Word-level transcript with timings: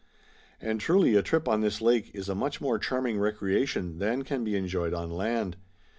And 0.59 0.79
truly 0.79 1.13
a 1.15 1.21
trip 1.21 1.47
on 1.47 1.61
this 1.61 1.79
lake 1.79 2.09
is 2.15 2.27
a 2.27 2.33
much 2.33 2.59
more 2.59 2.79
charming 2.79 3.19
recreation 3.19 3.99
than 3.99 4.23
can 4.23 4.43
be 4.43 4.55
enjoyed 4.57 4.95
on 4.95 5.11
land. 5.11 5.57